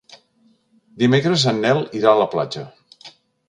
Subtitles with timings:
[1.03, 2.69] Dimecres en Nel irà a la platja.